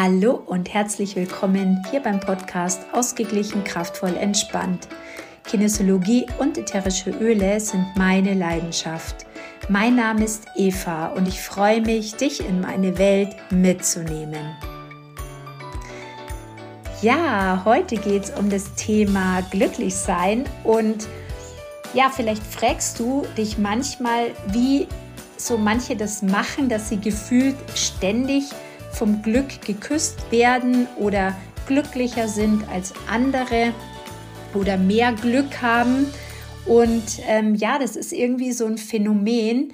Hallo 0.00 0.40
und 0.46 0.72
herzlich 0.72 1.16
willkommen 1.16 1.84
hier 1.90 1.98
beim 1.98 2.20
Podcast 2.20 2.82
Ausgeglichen, 2.92 3.64
kraftvoll, 3.64 4.16
entspannt. 4.16 4.86
Kinesiologie 5.42 6.24
und 6.38 6.56
ätherische 6.56 7.10
Öle 7.10 7.58
sind 7.58 7.84
meine 7.96 8.34
Leidenschaft. 8.34 9.26
Mein 9.68 9.96
Name 9.96 10.24
ist 10.24 10.46
Eva 10.54 11.08
und 11.08 11.26
ich 11.26 11.40
freue 11.40 11.80
mich, 11.80 12.14
dich 12.14 12.48
in 12.48 12.60
meine 12.60 12.96
Welt 12.96 13.34
mitzunehmen. 13.50 14.56
Ja, 17.02 17.62
heute 17.64 17.96
geht 17.96 18.22
es 18.22 18.30
um 18.30 18.48
das 18.50 18.72
Thema 18.76 19.40
Glücklichsein 19.50 20.44
und 20.62 21.08
ja, 21.92 22.08
vielleicht 22.08 22.44
fragst 22.44 23.00
du 23.00 23.26
dich 23.36 23.58
manchmal, 23.58 24.30
wie 24.52 24.86
so 25.36 25.58
manche 25.58 25.96
das 25.96 26.22
machen, 26.22 26.68
dass 26.68 26.88
sie 26.88 27.00
gefühlt 27.00 27.56
ständig 27.74 28.44
vom 28.98 29.22
Glück 29.22 29.62
geküsst 29.64 30.32
werden 30.32 30.88
oder 30.96 31.36
glücklicher 31.68 32.26
sind 32.26 32.68
als 32.68 32.92
andere 33.08 33.72
oder 34.54 34.76
mehr 34.76 35.12
Glück 35.12 35.62
haben. 35.62 36.06
Und 36.66 37.20
ähm, 37.28 37.54
ja, 37.54 37.78
das 37.78 37.94
ist 37.94 38.12
irgendwie 38.12 38.50
so 38.50 38.66
ein 38.66 38.76
Phänomen, 38.76 39.72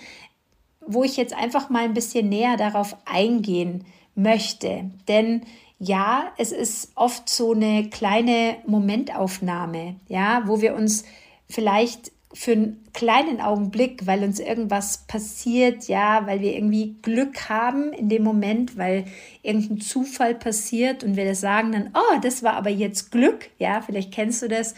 wo 0.87 1.05
ich 1.05 1.17
jetzt 1.17 1.35
einfach 1.35 1.71
mal 1.71 1.85
ein 1.85 1.95
bisschen 1.95 2.29
näher 2.29 2.59
darauf 2.59 2.97
eingehen 3.07 3.87
möchte. 4.15 4.91
Denn 5.09 5.43
ja, 5.79 6.33
es 6.37 6.53
ist 6.53 6.93
oft 6.95 7.29
so 7.29 7.53
eine 7.53 7.89
kleine 7.89 8.57
Momentaufnahme, 8.67 9.97
ja, 10.07 10.43
wo 10.47 10.61
wir 10.61 10.75
uns 10.75 11.05
vielleicht 11.49 12.13
für 12.35 12.53
einen 12.53 12.85
kleinen 12.93 13.41
Augenblick, 13.41 14.07
weil 14.07 14.25
uns 14.25 14.41
irgendwas 14.41 15.07
passiert, 15.07 15.87
ja, 15.87 16.27
weil 16.27 16.41
wir 16.41 16.55
irgendwie 16.55 16.97
Glück 17.01 17.49
haben 17.49 17.93
in 17.93 18.09
dem 18.09 18.25
Moment, 18.25 18.77
weil 18.77 19.05
irgendein 19.43 19.81
Zufall 19.81 20.35
passiert 20.35 21.05
und 21.05 21.17
wir 21.17 21.25
das 21.25 21.41
sagen 21.41 21.73
dann, 21.73 21.91
oh, 21.95 22.19
das 22.23 22.43
war 22.43 22.55
aber 22.55 22.71
jetzt 22.71 23.13
Glück, 23.13 23.51
ja, 23.59 23.81
vielleicht 23.81 24.13
kennst 24.13 24.43
du 24.43 24.49
das. 24.49 24.75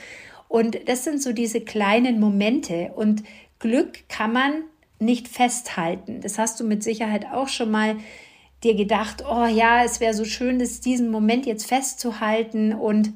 Und 0.48 0.86
das 0.86 1.04
sind 1.04 1.22
so 1.22 1.32
diese 1.32 1.62
kleinen 1.62 2.20
Momente 2.20 2.92
und 2.94 3.24
Glück 3.58 4.06
kann 4.08 4.34
man 4.34 4.52
nicht 4.98 5.26
festhalten. 5.26 6.20
Das 6.20 6.38
hast 6.38 6.60
du 6.60 6.64
mit 6.64 6.82
Sicherheit 6.82 7.26
auch 7.32 7.48
schon 7.48 7.70
mal 7.70 7.96
dir 8.64 8.74
gedacht, 8.74 9.24
oh 9.28 9.46
ja, 9.46 9.82
es 9.82 10.00
wäre 10.00 10.14
so 10.14 10.24
schön, 10.24 10.58
das 10.58 10.80
diesen 10.80 11.10
Moment 11.10 11.46
jetzt 11.46 11.66
festzuhalten 11.66 12.74
und 12.74 13.14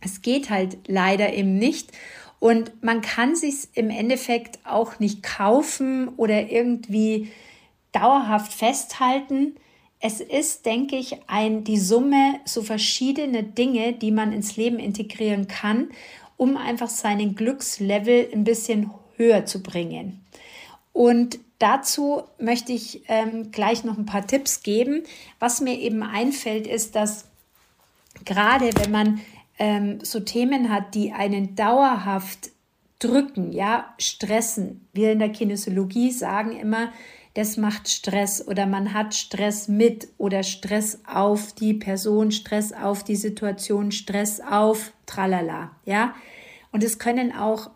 es 0.00 0.22
geht 0.22 0.48
halt 0.48 0.78
leider 0.86 1.32
eben 1.34 1.56
nicht. 1.56 1.92
Und 2.40 2.82
man 2.82 3.02
kann 3.02 3.36
sich 3.36 3.68
im 3.74 3.90
Endeffekt 3.90 4.58
auch 4.64 4.98
nicht 4.98 5.22
kaufen 5.22 6.08
oder 6.16 6.50
irgendwie 6.50 7.30
dauerhaft 7.92 8.52
festhalten. 8.52 9.56
Es 10.00 10.20
ist, 10.20 10.64
denke 10.64 10.96
ich, 10.96 11.18
ein, 11.26 11.64
die 11.64 11.78
Summe 11.78 12.40
so 12.46 12.62
verschiedene 12.62 13.42
Dinge, 13.42 13.92
die 13.92 14.10
man 14.10 14.32
ins 14.32 14.56
Leben 14.56 14.78
integrieren 14.78 15.46
kann, 15.46 15.90
um 16.38 16.56
einfach 16.56 16.88
seinen 16.88 17.34
Glückslevel 17.34 18.30
ein 18.32 18.44
bisschen 18.44 18.90
höher 19.16 19.44
zu 19.44 19.62
bringen. 19.62 20.24
Und 20.94 21.38
dazu 21.58 22.22
möchte 22.38 22.72
ich 22.72 23.02
ähm, 23.08 23.52
gleich 23.52 23.84
noch 23.84 23.98
ein 23.98 24.06
paar 24.06 24.26
Tipps 24.26 24.62
geben. 24.62 25.04
Was 25.38 25.60
mir 25.60 25.78
eben 25.78 26.02
einfällt, 26.02 26.66
ist, 26.66 26.96
dass 26.96 27.26
gerade 28.24 28.70
wenn 28.76 28.90
man 28.90 29.20
ähm, 29.60 29.98
so 30.02 30.18
Themen 30.20 30.70
hat, 30.70 30.94
die 30.94 31.12
einen 31.12 31.54
dauerhaft 31.54 32.50
drücken, 32.98 33.52
ja, 33.52 33.94
stressen. 33.98 34.88
Wir 34.92 35.12
in 35.12 35.20
der 35.20 35.28
Kinesiologie 35.28 36.10
sagen 36.10 36.52
immer, 36.58 36.92
das 37.34 37.56
macht 37.56 37.88
Stress 37.88 38.46
oder 38.46 38.66
man 38.66 38.92
hat 38.94 39.14
Stress 39.14 39.68
mit 39.68 40.08
oder 40.18 40.42
Stress 40.42 41.00
auf 41.06 41.52
die 41.52 41.74
Person, 41.74 42.32
Stress 42.32 42.72
auf 42.72 43.04
die 43.04 43.16
Situation, 43.16 43.92
Stress 43.92 44.40
auf 44.40 44.92
tralala, 45.06 45.76
ja. 45.84 46.14
Und 46.72 46.82
es 46.82 46.98
können 46.98 47.32
auch 47.32 47.70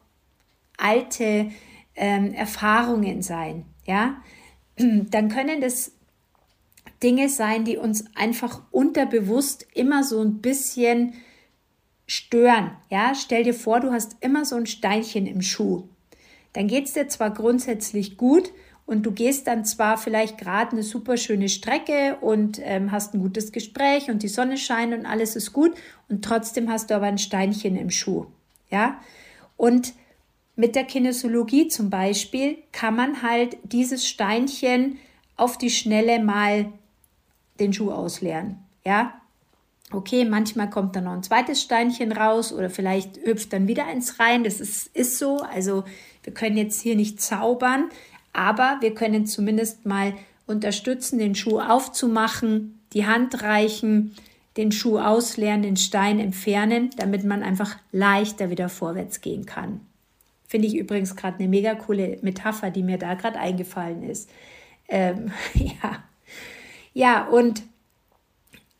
alte 0.79 1.51
ähm, 1.95 2.33
Erfahrungen 2.33 3.23
sein, 3.23 3.67
ja. 3.85 4.17
Dann 4.77 5.29
können 5.29 5.61
das 5.61 5.93
Dinge 7.03 7.29
sein, 7.29 7.65
die 7.65 7.77
uns 7.77 8.07
einfach 8.15 8.63
unterbewusst 8.71 9.67
immer 9.75 10.03
so 10.03 10.21
ein 10.23 10.41
bisschen 10.41 11.15
stören. 12.07 12.73
Ja, 12.91 13.15
stell 13.15 13.45
dir 13.45 13.55
vor, 13.55 13.81
du 13.81 13.93
hast 13.93 14.17
immer 14.21 14.45
so 14.45 14.57
ein 14.57 14.67
Steinchen 14.67 15.27
im 15.27 15.43
Schuh. 15.43 15.85
Dann 16.53 16.69
geht 16.69 16.87
es 16.87 16.93
dir 16.93 17.09
zwar 17.09 17.31
grundsätzlich 17.31 18.17
gut 18.17 18.53
und 18.87 19.05
du 19.05 19.13
gehst 19.13 19.47
dann 19.47 19.65
zwar 19.65 19.97
vielleicht 19.97 20.39
gerade 20.39 20.73
eine 20.73 20.83
super 20.83 21.17
schöne 21.17 21.49
Strecke 21.49 22.19
und 22.21 22.61
ähm, 22.63 22.93
hast 22.93 23.15
ein 23.15 23.21
gutes 23.21 23.51
Gespräch 23.51 24.11
und 24.11 24.23
die 24.23 24.29
Sonne 24.29 24.57
scheint 24.57 24.95
und 24.95 25.07
alles 25.07 25.37
ist 25.37 25.53
gut 25.53 25.73
und 26.09 26.25
trotzdem 26.25 26.71
hast 26.71 26.91
du 26.91 26.97
aber 26.97 27.07
ein 27.07 27.19
Steinchen 27.19 27.77
im 27.77 27.91
Schuh. 27.91 28.27
Ja, 28.71 29.01
und 29.57 29.95
mit 30.57 30.77
der 30.77 30.85
Kinesiologie 30.85 31.69
zum 31.69 31.91
Beispiel 31.91 32.59
kann 32.73 32.95
man 32.95 33.23
halt 33.23 33.57
dieses 33.65 34.07
Steinchen 34.07 34.99
auf 35.37 35.59
die 35.59 35.71
Schnelle 35.71 36.23
mal 36.23 36.73
den 37.59 37.73
Schuh 37.73 37.91
ausleeren. 37.91 38.59
Ja, 38.85 39.21
Okay, 39.91 40.25
manchmal 40.25 40.71
kommt 40.71 40.97
dann 40.97 41.05
noch 41.05 41.13
ein 41.13 41.23
zweites 41.23 41.63
Steinchen 41.63 42.13
raus 42.13 42.53
oder 42.53 42.71
vielleicht 42.71 43.19
hüpft 43.25 43.53
dann 43.53 43.69
wieder 43.69 43.87
eins 43.87 44.19
rein. 44.19 44.43
Das 44.45 44.61
ist, 44.61 44.89
ist 44.97 45.19
so. 45.19 45.39
Also 45.39 45.85
wir 46.23 46.33
können 46.33 46.57
jetzt 46.57 46.81
hier 46.81 46.97
nicht 46.97 47.21
zaubern, 47.21 47.91
aber 48.33 48.79
wir 48.81 48.95
können 48.95 49.27
zumindest 49.27 49.87
mal 49.87 50.15
unterstützen, 50.47 51.19
den 51.19 51.35
Schuh 51.35 51.61
aufzumachen, 51.61 52.81
die 52.93 53.07
Hand 53.07 53.43
reichen, 53.43 54.15
den 54.57 54.73
Schuh 54.73 54.99
ausleeren, 54.99 55.63
den 55.63 55.77
Stein 55.77 56.21
entfernen, 56.21 56.91
damit 56.97 57.25
man 57.25 57.43
einfach 57.43 57.77
leichter 57.93 58.51
wieder 58.51 58.69
vorwärts 58.69 59.21
gehen 59.21 59.47
kann. 59.47 59.81
Finde 60.47 60.69
ich 60.69 60.77
übrigens 60.77 61.17
gerade 61.17 61.39
eine 61.39 61.49
mega 61.49 61.75
coole 61.75 62.19
Metapher, 62.23 62.71
die 62.71 62.83
mir 62.83 62.99
da 62.99 63.15
gerade 63.15 63.39
eingefallen 63.39 64.03
ist. 64.03 64.31
Ähm, 64.89 65.33
ja. 65.55 66.05
Ja, 66.93 67.27
und 67.27 67.63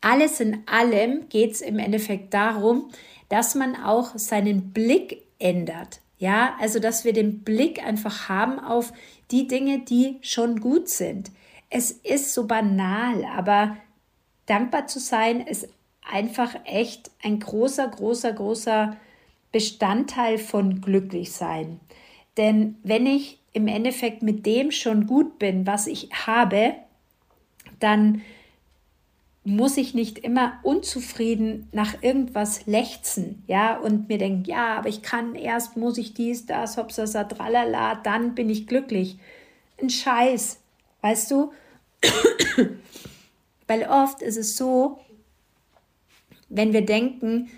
alles 0.05 0.39
in 0.39 0.61
allem 0.67 1.27
geht 1.29 1.53
es 1.53 1.61
im 1.61 1.79
Endeffekt 1.79 2.31
darum, 2.31 2.91
dass 3.27 3.55
man 3.55 3.75
auch 3.75 4.11
seinen 4.17 4.71
Blick 4.71 5.23
ändert. 5.39 5.99
Ja, 6.19 6.55
also 6.59 6.79
dass 6.79 7.05
wir 7.05 7.11
den 7.11 7.43
Blick 7.43 7.83
einfach 7.83 8.29
haben 8.29 8.59
auf 8.59 8.93
die 9.31 9.47
Dinge, 9.47 9.79
die 9.79 10.17
schon 10.21 10.61
gut 10.61 10.89
sind. 10.89 11.31
Es 11.71 11.89
ist 11.91 12.35
so 12.35 12.45
banal, 12.45 13.25
aber 13.25 13.77
dankbar 14.45 14.85
zu 14.85 14.99
sein 14.99 15.41
ist 15.41 15.67
einfach 16.07 16.55
echt 16.65 17.09
ein 17.23 17.39
großer, 17.39 17.87
großer, 17.87 18.31
großer 18.31 18.95
Bestandteil 19.51 20.37
von 20.37 20.81
glücklich 20.81 21.31
sein. 21.31 21.79
Denn 22.37 22.75
wenn 22.83 23.07
ich 23.07 23.39
im 23.53 23.67
Endeffekt 23.67 24.21
mit 24.21 24.45
dem 24.45 24.69
schon 24.69 25.07
gut 25.07 25.39
bin, 25.39 25.65
was 25.65 25.87
ich 25.87 26.09
habe, 26.27 26.75
dann 27.79 28.21
muss 29.45 29.77
ich 29.77 29.93
nicht 29.93 30.17
immer 30.19 30.53
unzufrieden 30.63 31.69
nach 31.71 32.01
irgendwas 32.01 32.65
lechzen, 32.65 33.43
ja, 33.45 33.77
und 33.77 34.09
mir 34.09 34.17
denken, 34.17 34.45
ja, 34.45 34.77
aber 34.77 34.89
ich 34.89 35.03
kann 35.03 35.35
erst, 35.35 35.77
muss 35.77 35.99
ich 35.99 36.15
dies, 36.15 36.47
das, 36.47 36.77
hopsasa, 36.77 37.25
tralala, 37.25 37.95
dann 37.95 38.33
bin 38.33 38.49
ich 38.49 38.65
glücklich. 38.65 39.19
Ein 39.79 39.91
Scheiß, 39.91 40.59
weißt 41.01 41.29
du? 41.29 41.53
Weil 43.67 43.87
oft 43.87 44.23
ist 44.23 44.37
es 44.37 44.57
so, 44.57 44.99
wenn 46.49 46.73
wir 46.73 46.83
denken, 46.83 47.49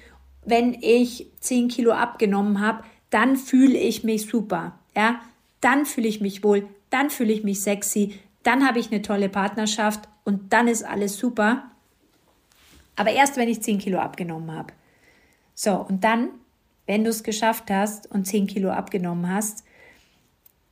wenn 0.45 0.73
ich 0.81 1.27
10 1.39 1.69
Kilo 1.69 1.93
abgenommen 1.93 2.59
habe, 2.59 2.83
dann 3.09 3.37
fühle 3.37 3.77
ich 3.77 4.03
mich 4.03 4.25
super, 4.25 4.77
ja, 4.95 5.21
dann 5.61 5.85
fühle 5.85 6.09
ich 6.09 6.19
mich 6.19 6.43
wohl, 6.43 6.67
dann 6.89 7.09
fühle 7.09 7.31
ich 7.31 7.45
mich 7.45 7.61
sexy, 7.61 8.19
dann 8.43 8.67
habe 8.67 8.79
ich 8.79 8.91
eine 8.91 9.01
tolle 9.01 9.29
Partnerschaft 9.29 10.09
und 10.25 10.51
dann 10.51 10.67
ist 10.67 10.83
alles 10.83 11.17
super. 11.17 11.71
Aber 12.97 13.11
erst, 13.11 13.37
wenn 13.37 13.47
ich 13.47 13.61
10 13.61 13.77
Kilo 13.77 13.99
abgenommen 13.99 14.51
habe. 14.51 14.73
So, 15.53 15.75
und 15.75 16.03
dann, 16.03 16.29
wenn 16.85 17.05
du 17.05 17.09
es 17.09 17.23
geschafft 17.23 17.71
hast 17.71 18.11
und 18.11 18.25
10 18.25 18.47
Kilo 18.47 18.69
abgenommen 18.69 19.31
hast, 19.31 19.63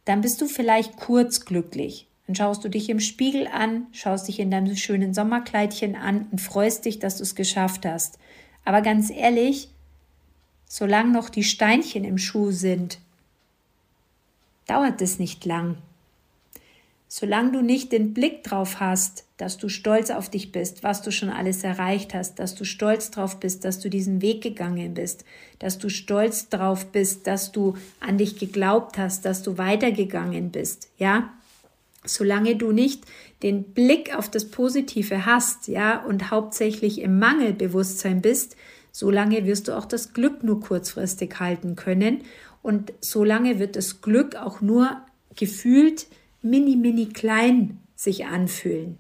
dann 0.04 0.22
bist 0.22 0.42
du 0.42 0.48
vielleicht 0.48 0.98
kurz 0.98 1.46
glücklich. 1.46 2.08
Dann 2.28 2.36
schaust 2.36 2.64
du 2.64 2.70
dich 2.70 2.90
im 2.90 3.00
Spiegel 3.00 3.48
an, 3.48 3.88
schaust 3.92 4.28
dich 4.28 4.40
in 4.40 4.52
deinem 4.52 4.76
schönen 4.76 5.14
Sommerkleidchen 5.14 5.96
an 5.96 6.28
und 6.32 6.42
freust 6.42 6.86
dich, 6.86 7.00
dass 7.00 7.18
du 7.18 7.24
es 7.24 7.36
geschafft 7.36 7.86
hast. 7.86 8.18
Aber 8.66 8.82
ganz 8.82 9.12
ehrlich, 9.12 9.70
solange 10.68 11.12
noch 11.12 11.30
die 11.30 11.44
Steinchen 11.44 12.04
im 12.04 12.18
Schuh 12.18 12.52
sind, 12.52 13.00
dauert 14.66 15.02
es 15.02 15.20
nicht 15.20 15.46
lang. 15.46 15.78
Solange 17.08 17.52
du 17.52 17.62
nicht 17.62 17.92
den 17.92 18.14
Blick 18.14 18.44
drauf 18.44 18.80
hast, 18.80 19.26
dass 19.38 19.58
du 19.58 19.70
stolz 19.70 20.10
auf 20.10 20.30
dich 20.30 20.52
bist, 20.52 20.84
was 20.84 21.02
du 21.02 21.12
schon 21.12 21.30
alles 21.30 21.64
erreicht 21.64 22.14
hast, 22.14 22.40
dass 22.40 22.56
du 22.56 22.66
stolz 22.66 23.12
drauf 23.12 23.40
bist, 23.40 23.64
dass 23.64 23.80
du 23.80 23.90
diesen 23.90 24.22
Weg 24.22 24.42
gegangen 24.42 24.94
bist, 24.94 25.24
dass 25.60 25.78
du 25.78 25.90
stolz 25.90 26.50
drauf 26.50 26.88
bist, 26.92 27.28
dass 27.28 27.52
du 27.52 27.76
an 28.00 28.18
dich 28.18 28.40
geglaubt 28.40 28.98
hast, 28.98 29.26
dass 29.26 29.44
du 29.44 29.58
weitergegangen 29.58 30.52
bist, 30.52 30.90
ja? 30.98 31.32
solange 32.08 32.56
du 32.56 32.72
nicht 32.72 33.04
den 33.44 33.64
Blick 33.64 34.16
auf 34.16 34.30
das 34.30 34.50
Positive 34.50 35.26
hast, 35.26 35.68
ja, 35.68 36.04
und 36.04 36.32
hauptsächlich 36.32 37.02
im 37.02 37.20
Mangelbewusstsein 37.20 38.22
bist, 38.22 38.56
solange 38.92 39.46
wirst 39.46 39.68
du 39.68 39.78
auch 39.78 39.86
das 39.86 40.14
Glück 40.14 40.44
nur 40.44 40.62
kurzfristig 40.62 41.40
halten 41.40 41.76
können 41.76 42.22
und 42.62 42.94
solange 43.02 43.60
wird 43.60 43.76
das 43.76 44.02
Glück 44.02 44.36
auch 44.36 44.62
nur 44.62 45.02
gefühlt 45.36 46.08
mini, 46.46 46.76
mini 46.76 47.08
klein 47.08 47.80
sich 47.96 48.26
anfühlen. 48.26 48.98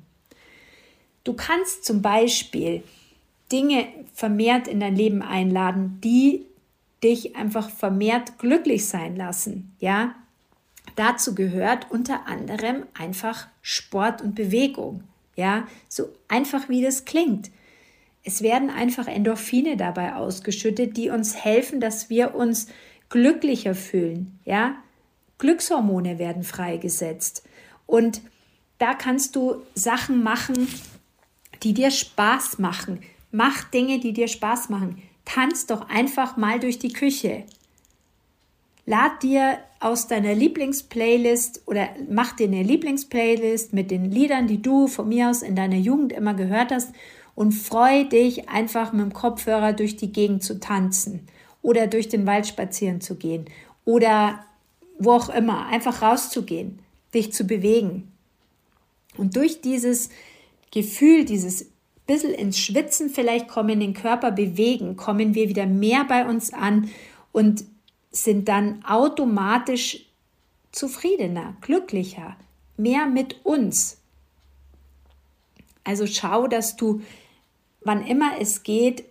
Du 1.23 1.33
kannst 1.33 1.85
zum 1.85 2.01
Beispiel 2.01 2.83
Dinge 3.51 3.87
vermehrt 4.13 4.67
in 4.67 4.79
dein 4.79 4.95
Leben 4.95 5.21
einladen, 5.21 5.99
die 6.03 6.45
dich 7.03 7.35
einfach 7.35 7.69
vermehrt 7.69 8.37
glücklich 8.39 8.87
sein 8.87 9.15
lassen, 9.15 9.75
ja? 9.79 10.15
Dazu 10.95 11.35
gehört 11.35 11.91
unter 11.91 12.27
anderem 12.27 12.83
einfach 12.97 13.47
Sport 13.61 14.21
und 14.21 14.35
Bewegung, 14.35 15.03
ja? 15.35 15.67
So 15.87 16.09
einfach 16.27 16.69
wie 16.69 16.81
das 16.81 17.05
klingt. 17.05 17.51
Es 18.23 18.41
werden 18.41 18.69
einfach 18.69 19.07
Endorphine 19.07 19.77
dabei 19.77 20.15
ausgeschüttet, 20.15 20.97
die 20.97 21.09
uns 21.09 21.35
helfen, 21.35 21.79
dass 21.79 22.09
wir 22.09 22.33
uns 22.33 22.67
glücklicher 23.09 23.75
fühlen, 23.75 24.39
ja? 24.45 24.75
Glückshormone 25.37 26.19
werden 26.19 26.43
freigesetzt 26.43 27.43
und 27.85 28.21
da 28.77 28.93
kannst 28.93 29.35
du 29.35 29.61
Sachen 29.73 30.23
machen, 30.23 30.67
die 31.63 31.73
dir 31.73 31.91
Spaß 31.91 32.59
machen. 32.59 33.01
Mach 33.31 33.63
Dinge, 33.63 33.99
die 33.99 34.13
dir 34.13 34.27
Spaß 34.27 34.69
machen. 34.69 35.01
Tanz 35.23 35.65
doch 35.65 35.89
einfach 35.89 36.37
mal 36.37 36.59
durch 36.59 36.77
die 36.79 36.93
Küche. 36.93 37.43
Lad 38.85 39.23
dir 39.23 39.57
aus 39.79 40.07
deiner 40.07 40.35
Lieblingsplaylist 40.35 41.63
oder 41.65 41.89
mach 42.09 42.33
dir 42.33 42.47
eine 42.47 42.61
Lieblingsplaylist 42.61 43.73
mit 43.73 43.89
den 43.89 44.11
Liedern, 44.11 44.47
die 44.47 44.61
du 44.61 44.87
von 44.87 45.09
mir 45.09 45.29
aus 45.29 45.41
in 45.41 45.55
deiner 45.55 45.77
Jugend 45.77 46.13
immer 46.13 46.35
gehört 46.35 46.71
hast 46.71 46.93
und 47.33 47.51
freu 47.51 48.03
dich 48.03 48.47
einfach 48.47 48.93
mit 48.93 49.01
dem 49.01 49.13
Kopfhörer 49.13 49.73
durch 49.73 49.97
die 49.97 50.11
Gegend 50.11 50.43
zu 50.43 50.59
tanzen 50.59 51.27
oder 51.61 51.87
durch 51.87 52.09
den 52.09 52.27
Wald 52.27 52.45
spazieren 52.45 53.01
zu 53.01 53.15
gehen 53.15 53.45
oder 53.85 54.45
wo 54.97 55.11
auch 55.11 55.29
immer, 55.29 55.67
einfach 55.67 56.01
rauszugehen 56.01 56.79
dich 57.15 57.33
zu 57.33 57.45
bewegen. 57.45 58.11
Und 59.17 59.35
durch 59.35 59.61
dieses 59.61 60.09
Gefühl, 60.71 61.25
dieses 61.25 61.71
bisschen 62.05 62.33
ins 62.33 62.59
Schwitzen 62.59 63.09
vielleicht 63.09 63.47
kommen, 63.47 63.79
den 63.79 63.95
Körper 63.95 64.31
bewegen, 64.31 64.95
kommen 64.95 65.33
wir 65.33 65.49
wieder 65.49 65.65
mehr 65.65 66.03
bei 66.03 66.27
uns 66.27 66.53
an 66.53 66.91
und 67.31 67.63
sind 68.11 68.47
dann 68.47 68.85
automatisch 68.85 70.05
zufriedener, 70.71 71.55
glücklicher, 71.61 72.35
mehr 72.77 73.07
mit 73.07 73.43
uns. 73.43 73.97
Also 75.83 76.05
schau, 76.05 76.47
dass 76.47 76.75
du, 76.75 77.01
wann 77.81 78.05
immer 78.05 78.33
es 78.39 78.63
geht, 78.63 79.05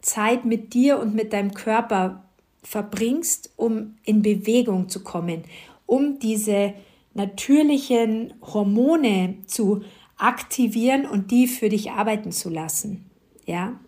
Zeit 0.00 0.44
mit 0.44 0.74
dir 0.74 0.98
und 0.98 1.14
mit 1.14 1.32
deinem 1.32 1.54
Körper 1.54 2.24
verbringst, 2.62 3.52
um 3.56 3.96
in 4.04 4.22
Bewegung 4.22 4.88
zu 4.88 5.02
kommen, 5.02 5.44
um 5.86 6.18
diese 6.18 6.74
natürlichen 7.14 8.34
Hormone 8.42 9.36
zu 9.46 9.82
aktivieren 10.16 11.06
und 11.06 11.30
die 11.30 11.46
für 11.46 11.68
dich 11.68 11.90
arbeiten 11.90 12.32
zu 12.32 12.48
lassen. 12.48 13.10
Ja? 13.46 13.78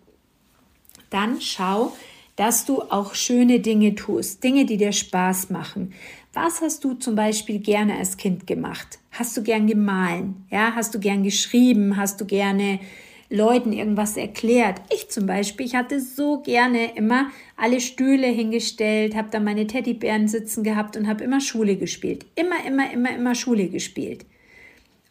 Dann 1.09 1.39
schau, 1.39 1.93
dass 2.35 2.65
du 2.65 2.81
auch 2.81 3.15
schöne 3.15 3.61
Dinge 3.61 3.95
tust, 3.95 4.43
Dinge, 4.43 4.65
die 4.65 4.77
dir 4.77 4.91
Spaß 4.91 5.49
machen. 5.49 5.93
Was 6.33 6.61
hast 6.61 6.83
du 6.83 6.93
zum 6.95 7.15
Beispiel 7.15 7.59
gerne 7.59 7.97
als 7.97 8.17
Kind 8.17 8.45
gemacht? 8.45 8.99
Hast 9.11 9.37
du 9.37 9.43
gern 9.43 9.67
gemahlen? 9.67 10.45
Ja, 10.51 10.73
hast 10.75 10.93
du 10.93 10.99
gern 10.99 11.23
geschrieben? 11.23 11.95
Hast 11.95 12.19
du 12.19 12.25
gerne 12.25 12.79
Leuten 13.29 13.73
irgendwas 13.73 14.17
erklärt. 14.17 14.81
Ich 14.93 15.09
zum 15.09 15.25
Beispiel, 15.25 15.65
ich 15.65 15.75
hatte 15.75 15.99
so 15.99 16.41
gerne 16.41 16.95
immer 16.95 17.31
alle 17.57 17.81
Stühle 17.81 18.27
hingestellt, 18.27 19.15
habe 19.15 19.29
da 19.31 19.39
meine 19.39 19.67
Teddybären 19.67 20.27
sitzen 20.27 20.63
gehabt 20.63 20.95
und 20.95 21.07
habe 21.07 21.23
immer 21.23 21.41
Schule 21.41 21.75
gespielt. 21.75 22.25
Immer, 22.35 22.65
immer, 22.65 22.91
immer, 22.91 23.15
immer 23.15 23.35
Schule 23.35 23.69
gespielt. 23.69 24.25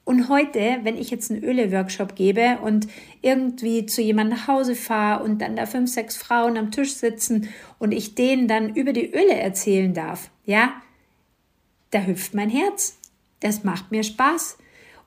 Und 0.05 0.29
heute, 0.29 0.81
wenn 0.83 0.99
ich 0.99 1.11
jetzt 1.11 1.31
einen 1.31 1.43
Öle-Workshop 1.43 2.15
gebe 2.15 2.59
und 2.63 2.87
irgendwie 3.23 3.87
zu 3.87 4.03
jemandem 4.03 4.39
nach 4.39 4.49
Hause 4.49 4.75
fahre 4.75 5.25
und 5.25 5.41
dann 5.41 5.57
da 5.57 5.65
fünf, 5.65 5.91
sechs 5.91 6.17
Frauen 6.17 6.59
am 6.59 6.71
Tisch 6.71 6.93
sitzen 6.93 7.49
und 7.79 7.93
ich 7.93 8.15
denen 8.15 8.47
dann 8.47 8.75
über 8.75 8.93
die 8.93 9.11
Öle 9.11 9.35
erzählen 9.35 9.95
darf, 9.95 10.31
ja, 10.45 10.75
da 11.91 12.03
hüpft 12.03 12.35
mein 12.35 12.51
Herz. 12.51 12.99
Das 13.41 13.65
macht 13.65 13.93
mir 13.93 14.03
Spaß. 14.03 14.59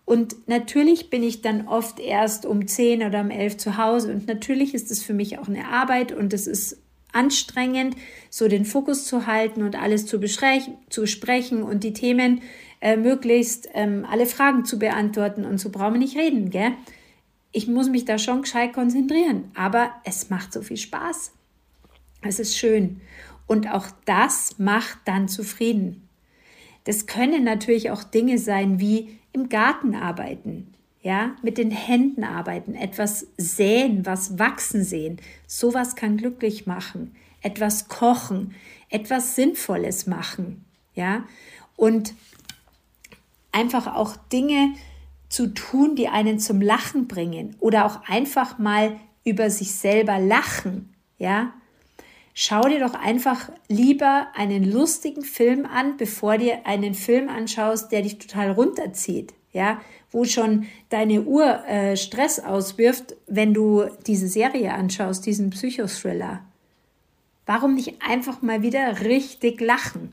Und 0.07 0.47
natürlich 0.47 1.09
bin 1.09 1.21
ich 1.21 1.41
dann 1.41 1.67
oft 1.67 1.99
erst 1.99 2.45
um 2.45 2.65
10 2.65 3.03
oder 3.03 3.19
um 3.19 3.29
11 3.29 3.57
zu 3.57 3.75
Hause. 3.75 4.13
Und 4.13 4.25
natürlich 4.25 4.73
ist 4.73 4.89
es 4.89 5.03
für 5.03 5.13
mich 5.13 5.37
auch 5.37 5.49
eine 5.49 5.67
Arbeit 5.67 6.13
und 6.13 6.31
es 6.31 6.47
ist 6.47 6.77
anstrengend, 7.11 7.97
so 8.29 8.47
den 8.47 8.63
Fokus 8.63 9.05
zu 9.05 9.27
halten 9.27 9.63
und 9.63 9.75
alles 9.75 10.05
zu, 10.05 10.17
zu 10.21 11.01
besprechen 11.01 11.61
und 11.61 11.83
die 11.83 11.91
Themen 11.91 12.41
äh, 12.79 12.95
möglichst 12.95 13.67
ähm, 13.73 14.07
alle 14.09 14.27
Fragen 14.27 14.63
zu 14.63 14.79
beantworten. 14.79 15.43
Und 15.43 15.57
so 15.57 15.71
brauchen 15.71 15.95
wir 15.95 15.99
nicht 15.99 16.15
reden, 16.15 16.51
gell? 16.51 16.71
Ich 17.51 17.67
muss 17.67 17.89
mich 17.89 18.05
da 18.05 18.17
schon 18.17 18.43
gescheit 18.43 18.71
konzentrieren, 18.71 19.51
aber 19.55 19.91
es 20.05 20.29
macht 20.29 20.53
so 20.53 20.61
viel 20.61 20.77
Spaß. 20.77 21.33
Es 22.21 22.39
ist 22.39 22.57
schön. 22.57 23.01
Und 23.45 23.69
auch 23.69 23.87
das 24.05 24.57
macht 24.57 24.99
dann 25.03 25.27
zufrieden. 25.27 26.07
Das 26.85 27.07
können 27.07 27.43
natürlich 27.43 27.91
auch 27.91 28.05
Dinge 28.05 28.37
sein 28.37 28.79
wie 28.79 29.17
im 29.37 29.49
Garten 29.49 29.95
arbeiten, 29.95 30.73
ja, 31.01 31.35
mit 31.43 31.57
den 31.57 31.71
Händen 31.71 32.23
arbeiten, 32.23 32.75
etwas 32.75 33.27
säen, 33.37 34.05
was 34.05 34.39
wachsen 34.39 34.83
sehen. 34.83 35.21
Sowas 35.45 35.95
kann 35.95 36.17
glücklich 36.17 36.65
machen. 36.65 37.15
Etwas 37.41 37.87
kochen, 37.87 38.55
etwas 38.89 39.35
Sinnvolles 39.35 40.07
machen, 40.07 40.65
ja, 40.95 41.23
und 41.75 42.15
einfach 43.51 43.95
auch 43.95 44.17
Dinge 44.31 44.73
zu 45.29 45.53
tun, 45.53 45.95
die 45.95 46.07
einen 46.07 46.39
zum 46.39 46.61
Lachen 46.61 47.07
bringen 47.07 47.55
oder 47.59 47.85
auch 47.85 48.01
einfach 48.07 48.57
mal 48.57 48.99
über 49.23 49.49
sich 49.49 49.73
selber 49.73 50.19
lachen, 50.19 50.93
ja. 51.17 51.53
Schau 52.39 52.61
dir 52.69 52.79
doch 52.79 52.93
einfach 52.93 53.49
lieber 53.67 54.27
einen 54.35 54.63
lustigen 54.63 55.23
Film 55.23 55.65
an, 55.65 55.97
bevor 55.97 56.37
dir 56.37 56.67
einen 56.67 56.93
Film 56.93 57.29
anschaust, 57.29 57.91
der 57.91 58.03
dich 58.03 58.19
total 58.19 58.51
runterzieht, 58.51 59.33
ja, 59.53 59.81
wo 60.11 60.23
schon 60.23 60.67
deine 60.89 61.23
Uhr 61.23 61.65
äh, 61.65 61.97
Stress 61.97 62.39
auswirft, 62.39 63.15
wenn 63.25 63.55
du 63.55 63.85
diese 64.05 64.27
Serie 64.27 64.75
anschaust, 64.75 65.25
diesen 65.25 65.49
Psychothriller. 65.49 66.45
Warum 67.47 67.73
nicht 67.73 68.03
einfach 68.07 68.43
mal 68.43 68.61
wieder 68.61 69.01
richtig 69.01 69.59
lachen? 69.59 70.11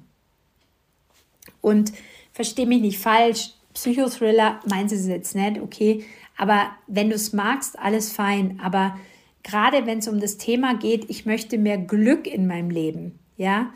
Und 1.61 1.93
versteh 2.33 2.65
mich 2.65 2.81
nicht 2.81 3.01
falsch, 3.01 3.51
Psychothriller 3.75 4.61
meinen 4.67 4.89
sie 4.89 5.13
jetzt 5.13 5.35
nicht, 5.35 5.61
okay, 5.61 6.07
aber 6.39 6.71
wenn 6.87 7.11
du 7.11 7.17
es 7.17 7.35
magst, 7.35 7.79
alles 7.79 8.13
fein, 8.13 8.59
aber 8.65 8.99
gerade 9.45 9.87
wenn 9.87 9.99
es 9.99 10.09
um 10.09 10.19
das 10.19 10.39
Thema 10.39 10.75
geht, 10.75 11.09
ich 11.09 11.27
möchte 11.27 11.59
mehr 11.59 11.79
Glück 11.79 12.27
in 12.27 12.49
meinem 12.49 12.71
Leben, 12.71 13.21
ja, 13.37 13.71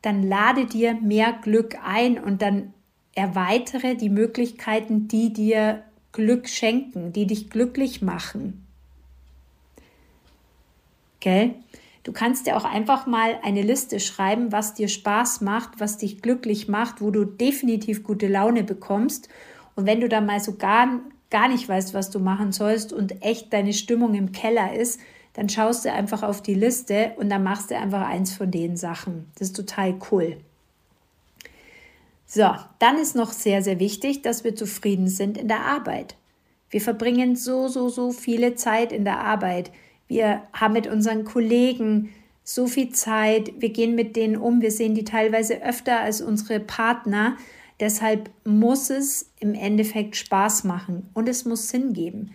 dann 0.00 0.22
lade 0.22 0.64
dir 0.64 0.94
mehr 0.94 1.32
Glück 1.42 1.76
ein 1.84 2.18
und 2.18 2.40
dann 2.40 2.72
erweitere 3.14 3.96
die 3.96 4.08
Möglichkeiten, 4.08 5.08
die 5.08 5.32
dir 5.32 5.82
Glück 6.12 6.48
schenken, 6.48 7.12
die 7.12 7.26
dich 7.26 7.50
glücklich 7.50 8.00
machen. 8.00 8.66
Gell? 11.18 11.54
Du 12.02 12.12
kannst 12.12 12.46
dir 12.46 12.56
auch 12.56 12.64
einfach 12.64 13.06
mal 13.06 13.38
eine 13.42 13.60
Liste 13.60 14.00
schreiben, 14.00 14.52
was 14.52 14.72
dir 14.72 14.88
Spaß 14.88 15.42
macht, 15.42 15.80
was 15.80 15.98
dich 15.98 16.22
glücklich 16.22 16.66
macht, 16.66 17.02
wo 17.02 17.10
du 17.10 17.26
definitiv 17.26 18.02
gute 18.02 18.26
Laune 18.26 18.64
bekommst. 18.64 19.28
Und 19.74 19.84
wenn 19.86 20.00
du 20.00 20.08
da 20.08 20.22
mal 20.22 20.40
so 20.40 20.56
gar, 20.56 21.00
gar 21.30 21.48
nicht 21.48 21.68
weißt, 21.68 21.94
was 21.94 22.10
du 22.10 22.18
machen 22.18 22.52
sollst 22.52 22.92
und 22.92 23.22
echt 23.22 23.52
deine 23.52 23.72
Stimmung 23.72 24.14
im 24.14 24.32
Keller 24.32 24.74
ist, 24.74 25.00
dann 25.32 25.48
schaust 25.48 25.84
du 25.84 25.92
einfach 25.92 26.22
auf 26.22 26.42
die 26.42 26.54
Liste 26.54 27.12
und 27.16 27.30
dann 27.30 27.42
machst 27.42 27.70
du 27.70 27.76
einfach 27.76 28.06
eins 28.06 28.34
von 28.34 28.50
den 28.50 28.76
Sachen. 28.76 29.30
Das 29.38 29.48
ist 29.48 29.56
total 29.56 29.94
cool. 30.10 30.36
So, 32.26 32.48
dann 32.78 32.98
ist 32.98 33.16
noch 33.16 33.32
sehr, 33.32 33.62
sehr 33.62 33.80
wichtig, 33.80 34.22
dass 34.22 34.44
wir 34.44 34.54
zufrieden 34.54 35.08
sind 35.08 35.38
in 35.38 35.48
der 35.48 35.64
Arbeit. 35.64 36.16
Wir 36.68 36.80
verbringen 36.80 37.34
so, 37.34 37.68
so, 37.68 37.88
so 37.88 38.12
viele 38.12 38.54
Zeit 38.54 38.92
in 38.92 39.04
der 39.04 39.18
Arbeit. 39.18 39.72
Wir 40.06 40.42
haben 40.52 40.74
mit 40.74 40.86
unseren 40.86 41.24
Kollegen 41.24 42.10
so 42.44 42.66
viel 42.66 42.90
Zeit. 42.90 43.52
Wir 43.58 43.70
gehen 43.70 43.94
mit 43.94 44.16
denen 44.16 44.36
um. 44.36 44.62
Wir 44.62 44.70
sehen 44.70 44.94
die 44.94 45.04
teilweise 45.04 45.62
öfter 45.62 46.00
als 46.00 46.20
unsere 46.20 46.60
Partner. 46.60 47.36
Deshalb 47.80 48.30
muss 48.44 48.90
es 48.90 49.32
im 49.40 49.54
Endeffekt 49.54 50.16
Spaß 50.16 50.64
machen 50.64 51.08
und 51.14 51.28
es 51.28 51.46
muss 51.46 51.68
Sinn 51.68 51.94
geben. 51.94 52.34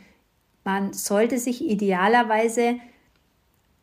Man 0.64 0.94
sollte 0.94 1.38
sich 1.38 1.64
idealerweise 1.64 2.80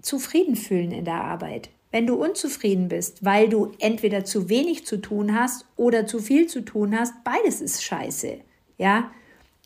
zufrieden 0.03 0.57
fühlen 0.57 0.91
in 0.91 1.05
der 1.05 1.23
Arbeit. 1.23 1.71
Wenn 1.93 2.07
du 2.07 2.15
unzufrieden 2.15 2.89
bist, 2.89 3.25
weil 3.25 3.49
du 3.49 3.71
entweder 3.79 4.25
zu 4.25 4.49
wenig 4.49 4.87
zu 4.87 4.97
tun 4.97 5.39
hast 5.39 5.67
oder 5.77 6.07
zu 6.07 6.19
viel 6.19 6.49
zu 6.49 6.63
tun 6.63 6.99
hast, 6.99 7.13
beides 7.23 7.61
ist 7.61 7.85
scheiße. 7.85 8.41
Ja, 8.79 9.13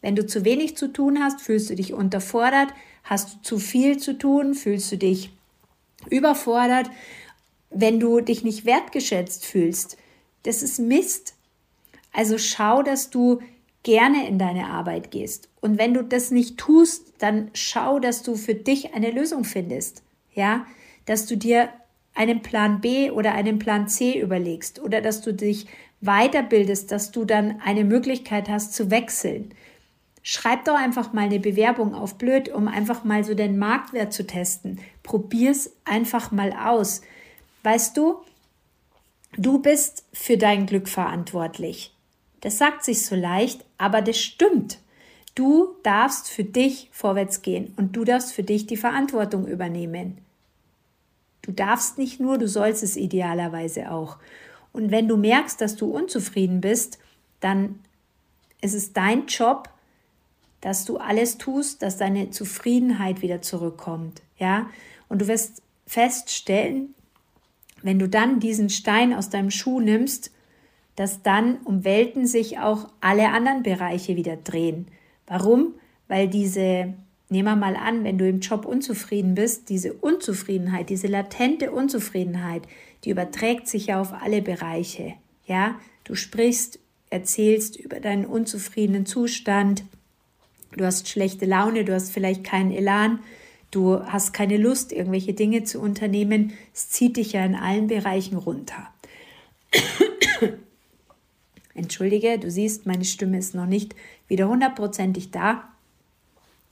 wenn 0.03 0.17
du 0.17 0.26
zu 0.26 0.45
wenig 0.45 0.76
zu 0.76 0.93
tun 0.93 1.23
hast, 1.23 1.41
fühlst 1.41 1.71
du 1.71 1.75
dich 1.76 1.95
unterfordert. 1.95 2.69
Hast 3.05 3.35
du 3.37 3.43
zu 3.43 3.59
viel 3.59 3.97
zu 3.97 4.19
tun, 4.19 4.55
fühlst 4.55 4.93
du 4.93 4.99
dich 4.99 5.31
überfordert. 6.11 6.91
Wenn 7.71 8.00
du 8.00 8.21
dich 8.21 8.45
nicht 8.45 8.67
wertgeschätzt 8.67 9.47
fühlst, 9.47 9.97
das 10.43 10.62
ist 10.62 10.79
Mist. 10.79 11.36
Also 12.16 12.38
schau, 12.38 12.82
dass 12.82 13.11
du 13.11 13.40
gerne 13.82 14.26
in 14.26 14.38
deine 14.38 14.68
Arbeit 14.68 15.11
gehst. 15.11 15.50
Und 15.61 15.78
wenn 15.78 15.92
du 15.92 16.02
das 16.02 16.30
nicht 16.30 16.56
tust, 16.56 17.12
dann 17.18 17.50
schau, 17.52 17.99
dass 17.99 18.23
du 18.23 18.37
für 18.37 18.54
dich 18.54 18.94
eine 18.94 19.11
Lösung 19.11 19.44
findest. 19.44 20.02
Ja, 20.32 20.66
dass 21.04 21.26
du 21.26 21.37
dir 21.37 21.68
einen 22.14 22.40
Plan 22.40 22.80
B 22.80 23.11
oder 23.11 23.35
einen 23.35 23.58
Plan 23.58 23.87
C 23.87 24.18
überlegst 24.18 24.80
oder 24.80 25.02
dass 25.02 25.20
du 25.20 25.35
dich 25.35 25.66
weiterbildest, 26.00 26.90
dass 26.90 27.11
du 27.11 27.26
dann 27.26 27.61
eine 27.61 27.85
Möglichkeit 27.85 28.49
hast 28.49 28.73
zu 28.73 28.90
wechseln. 28.90 29.52
Schreib 30.23 30.64
doch 30.64 30.75
einfach 30.75 31.12
mal 31.12 31.26
eine 31.26 31.38
Bewerbung 31.38 31.94
auf 31.94 32.16
blöd, 32.16 32.49
um 32.49 32.66
einfach 32.66 33.04
mal 33.04 33.25
so 33.25 33.35
den 33.35 33.58
Marktwert 33.58 34.14
zu 34.14 34.26
testen. 34.26 34.80
Probier's 35.02 35.70
einfach 35.85 36.32
mal 36.32 36.52
aus. 36.52 37.02
Weißt 37.62 37.94
du, 37.94 38.16
du 39.37 39.58
bist 39.58 40.04
für 40.14 40.38
dein 40.38 40.64
Glück 40.64 40.88
verantwortlich. 40.88 41.92
Das 42.40 42.59
sagt 42.59 42.85
sich 42.85 43.05
so 43.05 43.14
leicht, 43.14 43.64
aber 43.78 44.02
das 44.02 44.19
stimmt. 44.19 44.78
Du 45.35 45.76
darfst 45.83 46.28
für 46.28 46.45
dich 46.45 46.88
vorwärts 46.93 47.43
gehen 47.43 47.75
und 47.76 47.95
du 47.97 48.05
darfst 48.05 48.33
für 48.33 48.43
dich 48.43 48.66
die 48.66 48.76
Verantwortung 48.76 49.47
übernehmen. 49.47 50.19
Du 51.43 51.52
darfst 51.52 51.99
nicht 51.99 52.21
nur, 52.21 52.38
du 52.38 52.49
sollst 52.49 52.83
es 52.83 52.97
idealerweise 52.97 53.90
auch. 53.90 54.19
Und 54.73 54.90
wenn 54.90 55.09
du 55.09 55.16
merkst, 55.16 55.61
dass 55.61 55.76
du 55.76 55.87
unzufrieden 55.87 56.61
bist, 56.61 56.99
dann 57.40 57.78
ist 58.61 58.75
es 58.75 58.93
dein 58.93 59.26
Job, 59.26 59.69
dass 60.61 60.85
du 60.85 60.97
alles 60.97 61.38
tust, 61.38 61.83
dass 61.83 61.97
deine 61.97 62.31
Zufriedenheit 62.31 63.23
wieder 63.23 63.43
zurückkommt, 63.43 64.23
ja? 64.38 64.69
Und 65.09 65.23
du 65.23 65.28
wirst 65.28 65.62
feststellen, 65.87 66.95
wenn 67.83 67.99
du 67.99 68.09
dann 68.09 68.40
diesen 68.40 68.71
Stein 68.71 69.14
aus 69.14 69.31
deinem 69.31 69.50
Schuh 69.50 69.81
nimmst, 69.81 70.33
dass 70.97 71.23
dann 71.23 71.59
um 71.59 71.85
Welten 71.85 72.26
sich 72.26 72.59
auch 72.59 72.88
alle 73.00 73.29
anderen 73.29 73.62
Bereiche 73.62 74.17
wieder 74.17 74.37
drehen. 74.37 74.87
Warum? 75.26 75.75
Weil 76.09 76.29
diese, 76.29 76.95
nehmen 77.29 77.49
wir 77.49 77.57
mal 77.57 77.76
an, 77.76 78.03
wenn 78.03 78.19
du 78.19 78.29
im 78.29 78.41
Job 78.41 78.65
unzufrieden 78.65 79.35
bist, 79.35 79.69
diese 79.69 79.93
Unzufriedenheit, 79.93 80.88
diese 80.88 81.07
latente 81.07 81.71
Unzufriedenheit, 81.71 82.62
die 83.05 83.11
überträgt 83.11 83.69
sich 83.69 83.87
ja 83.87 84.00
auf 84.00 84.12
alle 84.15 84.43
Bereiche. 84.43 85.15
Ja, 85.47 85.79
du 86.05 86.15
sprichst, 86.15 86.79
erzählst 87.11 87.76
über 87.76 88.00
deinen 88.00 88.25
unzufriedenen 88.25 89.07
Zustand, 89.07 89.85
du 90.76 90.85
hast 90.85 91.09
schlechte 91.09 91.47
Laune, 91.47 91.85
du 91.85 91.95
hast 91.95 92.11
vielleicht 92.11 92.43
keinen 92.43 92.73
Elan, 92.73 93.21
du 93.71 94.00
hast 94.00 94.33
keine 94.33 94.57
Lust, 94.57 94.93
irgendwelche 94.93 95.35
Dinge 95.35 95.65
zu 95.65 95.81
unternehmen. 95.81 96.53
Es 96.75 96.88
zieht 96.88 97.17
dich 97.17 97.33
ja 97.33 97.45
in 97.45 97.55
allen 97.55 97.87
Bereichen 97.87 98.37
runter. 98.37 98.88
Entschuldige, 101.76 102.38
du 102.38 102.50
siehst, 102.50 102.87
meine 102.87 103.04
Stimme 103.04 103.38
ist 103.38 103.54
noch 103.54 103.66
nicht 103.66 103.95
wieder 104.28 104.49
hundertprozentig 104.49 105.30
da, 105.30 105.68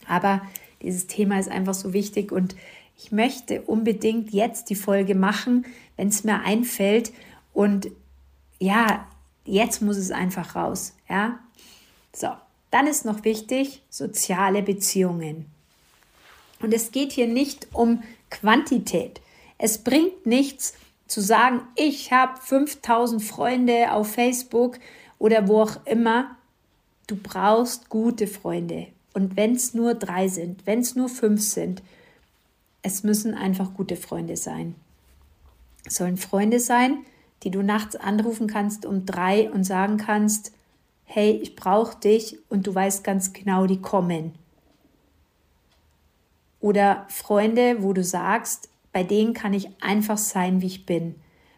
aber 0.06 0.42
dieses 0.82 1.06
Thema 1.06 1.38
ist 1.38 1.50
einfach 1.50 1.74
so 1.74 1.92
wichtig 1.92 2.32
und 2.32 2.56
ich 2.96 3.12
möchte 3.12 3.62
unbedingt 3.62 4.32
jetzt 4.32 4.70
die 4.70 4.74
Folge 4.74 5.14
machen, 5.14 5.66
wenn 5.96 6.08
es 6.08 6.24
mir 6.24 6.40
einfällt 6.42 7.12
und 7.52 7.88
ja, 8.58 9.06
jetzt 9.44 9.82
muss 9.82 9.96
es 9.96 10.10
einfach 10.10 10.56
raus, 10.56 10.94
ja? 11.08 11.38
So, 12.14 12.28
dann 12.70 12.86
ist 12.86 13.04
noch 13.04 13.24
wichtig, 13.24 13.82
soziale 13.90 14.62
Beziehungen. 14.62 15.46
Und 16.60 16.72
es 16.72 16.92
geht 16.92 17.12
hier 17.12 17.26
nicht 17.26 17.68
um 17.72 18.02
Quantität. 18.30 19.20
Es 19.58 19.78
bringt 19.78 20.24
nichts 20.26 20.74
zu 21.06 21.20
sagen, 21.20 21.62
ich 21.76 22.12
habe 22.12 22.40
5000 22.40 23.22
Freunde 23.22 23.92
auf 23.92 24.12
Facebook 24.12 24.78
oder 25.18 25.48
wo 25.48 25.62
auch 25.62 25.84
immer. 25.86 26.36
Du 27.06 27.16
brauchst 27.16 27.88
gute 27.88 28.26
Freunde. 28.26 28.88
Und 29.12 29.36
wenn 29.36 29.52
es 29.52 29.74
nur 29.74 29.94
drei 29.94 30.28
sind, 30.28 30.66
wenn 30.66 30.80
es 30.80 30.96
nur 30.96 31.08
fünf 31.08 31.42
sind, 31.42 31.82
es 32.82 33.02
müssen 33.02 33.34
einfach 33.34 33.74
gute 33.74 33.96
Freunde 33.96 34.36
sein. 34.36 34.74
Es 35.86 35.96
sollen 35.96 36.16
Freunde 36.16 36.60
sein, 36.60 37.04
die 37.42 37.50
du 37.50 37.62
nachts 37.62 37.96
anrufen 37.96 38.46
kannst 38.46 38.86
um 38.86 39.06
drei 39.06 39.50
und 39.50 39.64
sagen 39.64 39.98
kannst, 39.98 40.52
hey, 41.04 41.32
ich 41.42 41.54
brauche 41.54 41.98
dich 41.98 42.38
und 42.48 42.66
du 42.66 42.74
weißt 42.74 43.04
ganz 43.04 43.32
genau, 43.32 43.66
die 43.66 43.80
kommen. 43.80 44.34
Oder 46.60 47.06
Freunde, 47.08 47.82
wo 47.82 47.92
du 47.92 48.02
sagst, 48.02 48.70
bei 48.94 49.02
denen 49.02 49.34
kann 49.34 49.52
ich 49.52 49.68
einfach 49.82 50.16
sein, 50.16 50.62
wie 50.62 50.66
ich 50.66 50.86
bin. 50.86 51.16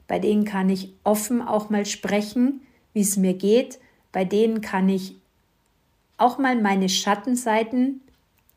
Bei 0.08 0.18
denen 0.18 0.46
kann 0.46 0.70
ich 0.70 0.94
offen 1.04 1.42
auch 1.42 1.68
mal 1.68 1.84
sprechen, 1.84 2.62
wie 2.94 3.02
es 3.02 3.18
mir 3.18 3.34
geht. 3.34 3.78
Bei 4.10 4.24
denen 4.24 4.62
kann 4.62 4.88
ich 4.88 5.16
auch 6.16 6.38
mal 6.38 6.60
meine 6.60 6.88
Schattenseiten 6.88 8.00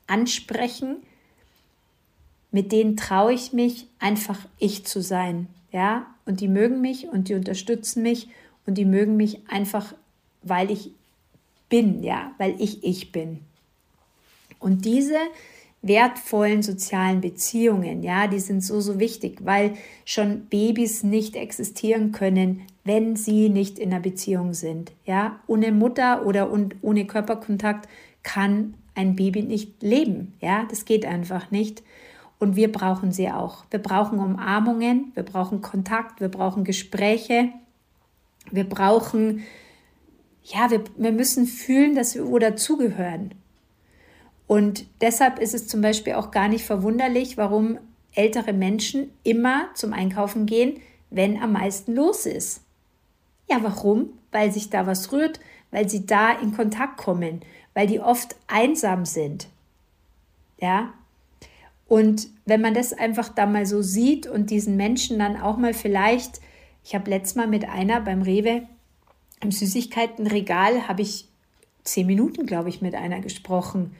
ansprechen. 0.08 1.04
Mit 2.52 2.72
denen 2.72 2.96
traue 2.96 3.34
ich 3.34 3.52
mich, 3.52 3.88
einfach 4.00 4.40
ich 4.58 4.86
zu 4.86 5.02
sein. 5.02 5.48
Ja, 5.74 6.08
und 6.26 6.40
die 6.40 6.48
mögen 6.48 6.80
mich 6.80 7.10
und 7.10 7.28
die 7.28 7.36
unterstützen 7.36 8.02
mich 8.02 8.30
und 8.66 8.76
die 8.76 8.86
mögen 8.86 9.18
mich 9.18 9.42
einfach 9.50 9.94
weil 10.42 10.72
ich 10.72 10.92
bin, 11.68 12.02
ja, 12.02 12.34
weil 12.38 12.56
ich 12.62 12.82
ich 12.84 13.12
bin. 13.12 13.42
Und 14.58 14.86
diese 14.86 15.18
wertvollen 15.82 16.62
sozialen 16.62 17.22
Beziehungen, 17.22 18.04
ja, 18.04 18.28
die 18.28 18.40
sind 18.40 18.62
so, 18.62 18.82
so 18.82 19.00
wichtig, 19.00 19.40
weil 19.44 19.74
schon 20.04 20.46
Babys 20.48 21.04
nicht 21.04 21.36
existieren 21.36 22.12
können, 22.12 22.62
wenn 22.84 23.16
sie 23.16 23.50
nicht 23.50 23.80
in 23.80 23.92
einer 23.92 24.02
Beziehung 24.02 24.54
sind, 24.54 24.92
ja. 25.06 25.40
Ohne 25.48 25.72
Mutter 25.72 26.26
oder 26.26 26.52
ohne 26.82 27.06
Körperkontakt 27.06 27.88
kann 28.24 28.74
ein 28.96 29.16
Baby 29.16 29.44
nicht 29.44 29.82
leben, 29.82 30.34
ja, 30.42 30.66
das 30.70 30.86
geht 30.86 31.06
einfach 31.06 31.52
nicht. 31.52 31.84
Und 32.40 32.56
wir 32.56 32.72
brauchen 32.72 33.12
sie 33.12 33.30
auch. 33.30 33.66
Wir 33.70 33.80
brauchen 33.80 34.20
Umarmungen, 34.20 35.12
wir 35.14 35.24
brauchen 35.24 35.62
Kontakt, 35.62 36.22
wir 36.22 36.30
brauchen 36.30 36.64
Gespräche, 36.64 37.50
wir 38.50 38.64
brauchen 38.64 39.44
ja, 40.44 40.72
wir, 40.72 40.84
wir 40.98 41.12
müssen 41.12 41.46
fühlen, 41.46 41.96
dass 41.96 42.16
wir 42.16 42.28
wo 42.28 42.40
dazugehören. 42.40 43.36
Und 44.50 44.88
deshalb 45.00 45.38
ist 45.38 45.54
es 45.54 45.68
zum 45.68 45.82
Beispiel 45.82 46.14
auch 46.14 46.32
gar 46.32 46.48
nicht 46.48 46.66
verwunderlich, 46.66 47.38
warum 47.38 47.78
ältere 48.16 48.52
Menschen 48.52 49.12
immer 49.22 49.70
zum 49.76 49.94
Einkaufen 49.94 50.48
gehen, 50.48 50.80
wenn 51.12 51.40
am 51.40 51.52
meisten 51.52 51.94
los 51.94 52.26
ist. 52.26 52.64
Ja, 53.48 53.60
warum? 53.62 54.10
Weil 54.32 54.52
sich 54.52 54.72
da 54.72 54.88
was 54.88 55.12
rührt, 55.12 55.40
weil 55.70 55.88
sie 55.88 56.08
da 56.08 56.32
in 56.32 56.52
Kontakt 56.52 56.98
kommen, 56.98 57.42
weil 57.76 57.86
die 57.86 58.00
oft 58.00 58.36
einsam 58.48 59.06
sind. 59.06 59.50
Ja? 60.60 60.96
Und 61.88 62.28
wenn 62.46 62.60
man 62.60 62.74
das 62.74 62.92
einfach 62.92 63.30
da 63.30 63.46
mal 63.46 63.68
so 63.68 63.84
sieht 63.84 64.26
und 64.26 64.50
diesen 64.50 64.76
Menschen 64.78 65.20
dann 65.20 65.40
auch 65.40 65.58
mal 65.58 65.76
vielleicht, 65.76 66.42
ich 66.84 66.96
habe 66.96 67.12
letztes 67.12 67.36
Mal 67.36 67.46
mit 67.46 67.70
einer 67.70 68.02
beim 68.02 68.24
Rewe 68.24 68.64
im 69.42 69.52
Süßigkeitenregal 69.52 70.88
habe 70.88 71.04
ich 71.04 71.28
zehn 71.84 72.08
Minuten, 72.08 72.48
glaube 72.48 72.70
ich, 72.70 72.82
mit 72.82 72.96
einer 72.96 73.20
gesprochen. 73.20 73.96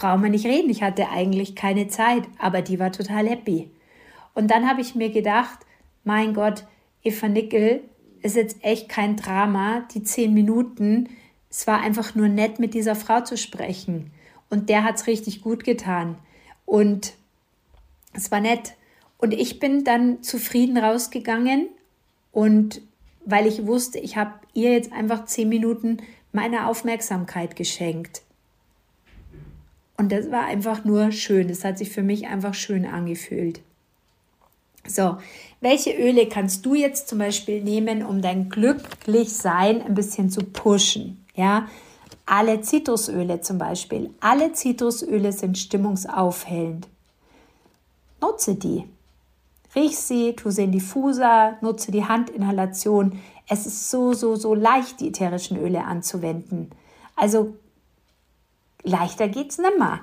Brauchen 0.00 0.22
wir 0.22 0.30
nicht 0.30 0.46
reden, 0.46 0.70
ich 0.70 0.82
hatte 0.82 1.10
eigentlich 1.10 1.54
keine 1.54 1.88
Zeit, 1.88 2.22
aber 2.38 2.62
die 2.62 2.80
war 2.80 2.90
total 2.90 3.28
happy. 3.28 3.70
Und 4.32 4.50
dann 4.50 4.66
habe 4.66 4.80
ich 4.80 4.94
mir 4.94 5.10
gedacht, 5.10 5.58
mein 6.04 6.32
Gott, 6.32 6.64
Eva 7.04 7.28
Nickel 7.28 7.82
ist 8.22 8.34
jetzt 8.34 8.64
echt 8.64 8.88
kein 8.88 9.16
Drama, 9.16 9.82
die 9.92 10.02
zehn 10.02 10.32
Minuten. 10.32 11.10
Es 11.50 11.66
war 11.66 11.82
einfach 11.82 12.14
nur 12.14 12.28
nett, 12.28 12.58
mit 12.58 12.72
dieser 12.72 12.96
Frau 12.96 13.20
zu 13.20 13.36
sprechen. 13.36 14.10
Und 14.48 14.70
der 14.70 14.84
hat 14.84 14.96
es 14.96 15.06
richtig 15.06 15.42
gut 15.42 15.64
getan. 15.64 16.16
Und 16.64 17.12
es 18.14 18.30
war 18.30 18.40
nett. 18.40 18.72
Und 19.18 19.34
ich 19.34 19.58
bin 19.58 19.84
dann 19.84 20.22
zufrieden 20.22 20.78
rausgegangen 20.78 21.68
und 22.32 22.80
weil 23.26 23.46
ich 23.46 23.66
wusste, 23.66 23.98
ich 23.98 24.16
habe 24.16 24.32
ihr 24.54 24.72
jetzt 24.72 24.94
einfach 24.94 25.26
zehn 25.26 25.50
Minuten 25.50 25.98
meine 26.32 26.68
Aufmerksamkeit 26.68 27.54
geschenkt. 27.54 28.22
Und 30.00 30.12
das 30.12 30.30
war 30.30 30.46
einfach 30.46 30.82
nur 30.86 31.12
schön. 31.12 31.48
Das 31.48 31.62
hat 31.62 31.76
sich 31.76 31.90
für 31.90 32.02
mich 32.02 32.26
einfach 32.26 32.54
schön 32.54 32.86
angefühlt. 32.86 33.60
So, 34.88 35.18
welche 35.60 35.92
Öle 35.92 36.26
kannst 36.26 36.64
du 36.64 36.74
jetzt 36.74 37.06
zum 37.06 37.18
Beispiel 37.18 37.62
nehmen, 37.62 38.02
um 38.02 38.22
dein 38.22 38.48
Glücklichsein 38.48 39.82
ein 39.82 39.94
bisschen 39.94 40.30
zu 40.30 40.40
pushen? 40.40 41.22
Ja, 41.34 41.68
alle 42.24 42.62
Zitrusöle 42.62 43.42
zum 43.42 43.58
Beispiel. 43.58 44.08
Alle 44.20 44.54
Zitrusöle 44.54 45.32
sind 45.32 45.58
stimmungsaufhellend. 45.58 46.88
Nutze 48.22 48.54
die. 48.54 48.86
Riech 49.74 49.98
sie, 49.98 50.32
tu 50.32 50.50
sie 50.50 50.64
in 50.64 50.72
Diffuser, 50.72 51.58
nutze 51.60 51.92
die 51.92 52.06
Handinhalation. 52.06 53.20
Es 53.46 53.66
ist 53.66 53.90
so, 53.90 54.14
so, 54.14 54.34
so 54.36 54.54
leicht, 54.54 55.00
die 55.00 55.08
ätherischen 55.08 55.58
Öle 55.58 55.84
anzuwenden. 55.84 56.70
Also 57.16 57.52
leichter 58.82 59.28
geht's 59.28 59.58
nimmer. 59.58 60.00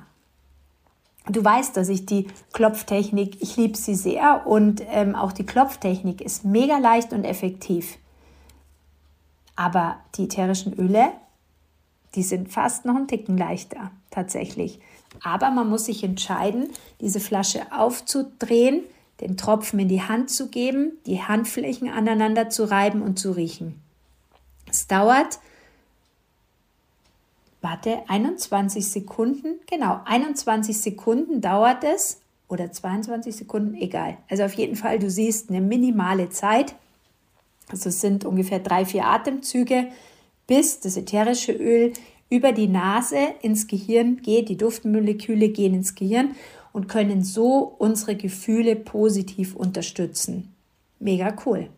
Du 1.29 1.43
weißt, 1.43 1.75
dass 1.75 1.89
ich 1.89 2.05
die 2.05 2.27
Klopftechnik, 2.53 3.41
ich 3.41 3.57
liebe 3.57 3.77
sie 3.77 3.96
sehr 3.96 4.48
und 4.48 4.81
ähm, 4.88 5.13
auch 5.13 5.34
die 5.34 5.46
Klopftechnik 5.46 6.22
ist 6.22 6.46
mega 6.46 6.77
leicht 6.77 7.12
und 7.12 7.25
effektiv. 7.25 7.98
Aber 9.55 9.98
die 10.15 10.25
ätherischen 10.25 10.74
Öle, 10.74 11.12
die 12.15 12.24
sind 12.24 12.50
fast 12.51 12.86
noch 12.86 12.96
einen 12.96 13.07
Ticken 13.07 13.38
leichter 13.38 13.91
tatsächlich. 14.10 14.79
Aber 15.24 15.51
man 15.51 15.69
muss 15.69 15.86
sich 15.86 16.03
entscheiden, 16.03 16.69
diese 17.01 17.19
Flasche 17.19 17.72
aufzudrehen, 17.72 18.84
den 19.19 19.36
Tropfen 19.36 19.79
in 19.79 19.88
die 19.89 20.03
Hand 20.03 20.29
zu 20.29 20.48
geben, 20.48 20.93
die 21.05 21.24
Handflächen 21.24 21.89
aneinander 21.89 22.50
zu 22.50 22.65
reiben 22.65 23.01
und 23.01 23.19
zu 23.19 23.31
riechen. 23.31 23.81
Es 24.69 24.88
dauert 24.88 25.39
warte, 27.62 28.00
21 28.08 28.88
Sekunden, 28.88 29.60
genau, 29.70 30.00
21 30.06 30.80
Sekunden 30.80 31.42
dauert 31.42 31.84
es 31.84 32.22
oder 32.48 32.72
22 32.72 33.36
Sekunden, 33.36 33.76
egal. 33.76 34.18
Also 34.30 34.44
auf 34.44 34.54
jeden 34.54 34.76
Fall, 34.76 35.00
du 35.00 35.10
siehst 35.10 35.50
eine 35.50 35.62
minimale 35.62 36.30
Zeit. 36.30 36.76
Also 37.70 37.90
es 37.90 38.00
sind 38.00 38.24
ungefähr 38.26 38.60
drei, 38.60 38.86
vier 38.86 39.06
Atemzüge, 39.06 39.88
bis 40.46 40.80
das 40.80 40.96
ätherische 40.96 41.52
Öl 41.52 41.94
über 42.30 42.52
die 42.52 42.68
Nase 42.68 43.18
ins 43.42 43.68
Gehirn 43.68 44.22
geht. 44.22 44.50
Die 44.50 44.58
Duftmoleküle 44.58 45.50
gehen 45.50 45.74
ins 45.74 45.96
Gehirn 45.96 46.36
und 46.72 46.88
können 46.88 47.24
so 47.24 47.76
unsere 47.78 48.16
Gefühle 48.16 48.76
positiv 48.76 49.56
unterstützen. 49.56 50.54
Mega 51.00 51.36
cool. 51.46 51.70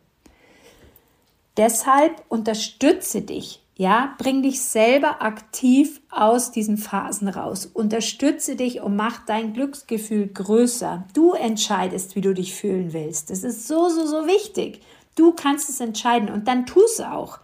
Deshalb 1.58 2.24
unterstütze 2.30 3.22
dich 3.22 3.62
ja, 3.80 4.14
bring 4.18 4.44
dich 4.44 4.62
selber 4.62 5.22
aktiv 5.22 6.02
aus 6.12 6.52
diesen 6.52 6.76
Phasen 6.76 7.30
raus. 7.30 7.66
Unterstütze 7.66 8.58
dich 8.58 8.82
und 8.82 8.98
mach 8.98 9.26
dein 9.26 9.54
Glücksgefühl 9.54 10.28
größer. 10.28 11.08
Du 11.14 11.32
entscheidest, 11.32 12.18
wie 12.18 12.20
du 12.20 12.34
dich 12.34 12.54
fühlen 12.54 12.92
willst. 12.92 13.30
Das 13.30 13.46
ist 13.46 13.70
so, 13.70 13.88
so, 13.88 14.06
so 14.06 14.28
wichtig. 14.28 14.82
Du 15.16 15.32
kannst 15.32 15.70
es 15.70 15.80
entscheiden 15.80 16.28
und 16.28 16.50
dann 16.50 16.66
tu 16.66 16.82
es 16.84 17.00
auch. 17.00 17.40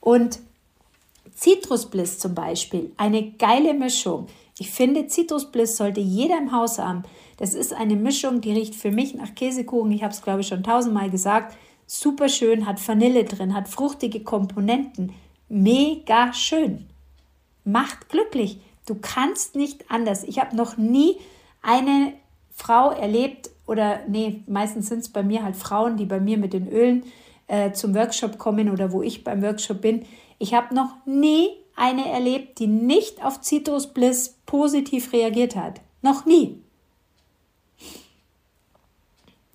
Und 0.00 0.40
Citrusbliss 1.36 2.18
zum 2.18 2.34
Beispiel, 2.34 2.90
eine 2.96 3.30
geile 3.30 3.72
Mischung. 3.72 4.26
Ich 4.58 4.72
finde, 4.72 5.06
Citrusbliss 5.06 5.76
sollte 5.76 6.00
jeder 6.00 6.38
im 6.38 6.50
Haus 6.50 6.80
haben. 6.80 7.04
Das 7.36 7.54
ist 7.54 7.72
eine 7.72 7.94
Mischung, 7.94 8.40
die 8.40 8.50
riecht 8.50 8.74
für 8.74 8.90
mich 8.90 9.14
nach 9.14 9.36
Käsekuchen. 9.36 9.92
Ich 9.92 10.02
habe 10.02 10.12
es, 10.12 10.22
glaube 10.22 10.40
ich, 10.40 10.48
schon 10.48 10.64
tausendmal 10.64 11.10
gesagt. 11.10 11.56
Super 11.86 12.28
schön, 12.28 12.66
hat 12.66 12.86
Vanille 12.88 13.22
drin, 13.22 13.54
hat 13.54 13.68
fruchtige 13.68 14.24
Komponenten 14.24 15.12
mega 15.50 16.32
schön. 16.32 16.86
Macht 17.64 18.08
glücklich. 18.08 18.60
Du 18.86 18.94
kannst 18.94 19.54
nicht 19.54 19.90
anders. 19.90 20.24
Ich 20.24 20.38
habe 20.38 20.56
noch 20.56 20.76
nie 20.76 21.18
eine 21.60 22.14
Frau 22.50 22.90
erlebt, 22.90 23.50
oder 23.66 24.00
nee, 24.08 24.42
meistens 24.46 24.88
sind 24.88 25.00
es 25.00 25.08
bei 25.10 25.22
mir 25.22 25.44
halt 25.44 25.56
Frauen, 25.56 25.96
die 25.96 26.06
bei 26.06 26.18
mir 26.18 26.38
mit 26.38 26.52
den 26.52 26.68
Ölen 26.68 27.04
äh, 27.46 27.72
zum 27.72 27.94
Workshop 27.94 28.38
kommen 28.38 28.70
oder 28.70 28.90
wo 28.92 29.02
ich 29.02 29.22
beim 29.22 29.42
Workshop 29.42 29.80
bin. 29.80 30.04
Ich 30.38 30.54
habe 30.54 30.74
noch 30.74 30.94
nie 31.06 31.50
eine 31.76 32.08
erlebt, 32.08 32.58
die 32.58 32.66
nicht 32.66 33.24
auf 33.24 33.40
Citrus 33.42 33.88
Bliss 33.88 34.36
positiv 34.46 35.12
reagiert 35.12 35.56
hat. 35.56 35.80
Noch 36.02 36.26
nie. 36.26 36.60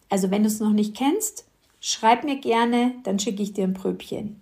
Also 0.10 0.32
wenn 0.32 0.44
du 0.44 0.48
es 0.48 0.60
noch 0.60 0.72
nicht 0.72 0.96
kennst, 0.96 1.46
schreib 1.82 2.24
mir 2.24 2.38
gerne, 2.38 2.94
dann 3.04 3.20
schicke 3.20 3.44
ich 3.44 3.54
dir 3.54 3.66
ein 3.66 3.74
Pröbchen. 3.74 4.42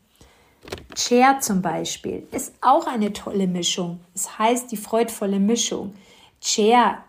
Chair 0.96 1.40
zum 1.40 1.62
Beispiel 1.62 2.28
ist 2.32 2.54
auch 2.62 2.88
eine 2.88 3.14
tolle 3.14 3.48
Mischung. 3.48 4.00
Es 4.14 4.24
das 4.24 4.40
heißt 4.40 4.72
die 4.72 4.78
freudvolle 4.78 5.40
Mischung. 5.40 5.94
Chair, 6.42 7.04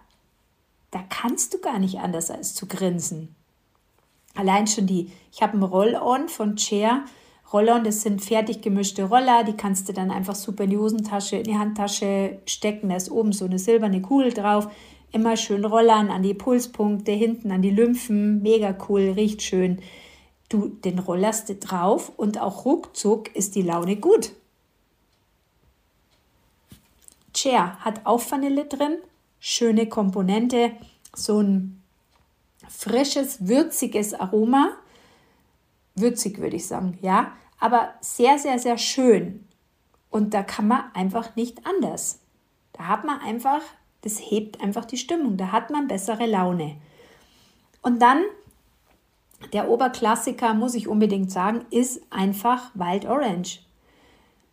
da 0.90 1.00
kannst 1.08 1.54
du 1.54 1.58
gar 1.58 1.78
nicht 1.78 1.98
anders 1.98 2.30
als 2.30 2.54
zu 2.54 2.66
grinsen. 2.66 3.34
Allein 4.34 4.66
schon 4.66 4.86
die, 4.86 5.12
ich 5.32 5.42
habe 5.42 5.56
ein 5.56 5.62
Roll-On 5.62 6.28
von 6.28 6.56
Chair. 6.56 7.04
Roll-On, 7.52 7.84
das 7.84 8.02
sind 8.02 8.22
fertig 8.22 8.62
gemischte 8.62 9.04
Roller, 9.04 9.44
die 9.44 9.52
kannst 9.52 9.88
du 9.88 9.92
dann 9.92 10.10
einfach 10.10 10.34
super 10.34 10.64
in 10.64 10.70
die 10.70 10.78
Hosentasche, 10.78 11.36
in 11.36 11.44
die 11.44 11.58
Handtasche 11.58 12.38
stecken. 12.46 12.88
Da 12.88 12.96
ist 12.96 13.10
oben 13.10 13.32
so 13.32 13.44
eine 13.44 13.58
silberne 13.58 14.00
Kugel 14.00 14.32
drauf. 14.32 14.68
Immer 15.12 15.36
schön 15.36 15.64
rollern 15.64 16.10
an 16.10 16.24
die 16.24 16.34
Pulspunkte, 16.34 17.12
hinten 17.12 17.52
an 17.52 17.62
die 17.62 17.70
Lymphen. 17.70 18.42
Mega 18.42 18.76
cool, 18.88 19.12
riecht 19.14 19.42
schön 19.42 19.80
du 20.48 20.68
den 20.68 20.98
rollerst 20.98 21.52
drauf 21.60 22.12
und 22.16 22.38
auch 22.38 22.64
ruckzuck 22.64 23.34
ist 23.34 23.54
die 23.54 23.62
Laune 23.62 23.96
gut. 23.96 24.32
Chair 27.32 27.78
hat 27.80 28.06
auch 28.06 28.22
Vanille 28.30 28.64
drin, 28.66 28.98
schöne 29.40 29.88
Komponente, 29.88 30.72
so 31.14 31.40
ein 31.40 31.82
frisches, 32.68 33.46
würziges 33.46 34.14
Aroma. 34.14 34.70
Würzig 35.96 36.38
würde 36.38 36.56
ich 36.56 36.66
sagen, 36.66 36.98
ja, 37.02 37.32
aber 37.58 37.94
sehr, 38.00 38.38
sehr, 38.38 38.58
sehr 38.58 38.78
schön. 38.78 39.46
Und 40.10 40.34
da 40.34 40.42
kann 40.42 40.68
man 40.68 40.84
einfach 40.94 41.34
nicht 41.34 41.66
anders. 41.66 42.20
Da 42.72 42.86
hat 42.86 43.04
man 43.04 43.20
einfach, 43.20 43.62
das 44.02 44.18
hebt 44.18 44.60
einfach 44.60 44.84
die 44.84 44.96
Stimmung, 44.96 45.36
da 45.36 45.50
hat 45.50 45.70
man 45.70 45.88
bessere 45.88 46.26
Laune. 46.26 46.76
Und 47.82 48.00
dann 48.00 48.22
der 49.52 49.68
Oberklassiker, 49.68 50.54
muss 50.54 50.74
ich 50.74 50.88
unbedingt 50.88 51.30
sagen, 51.30 51.64
ist 51.70 52.00
einfach 52.10 52.70
Wild 52.74 53.06
Orange. 53.06 53.60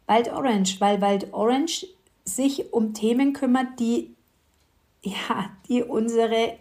Wild 0.07 0.31
Orange, 0.31 0.79
weil 0.79 1.01
Wild 1.01 1.33
Orange 1.33 1.87
sich 2.25 2.73
um 2.73 2.93
Themen 2.93 3.33
kümmert, 3.33 3.79
die, 3.79 4.15
ja, 5.01 5.49
die 5.67 5.83
unsere 5.83 6.53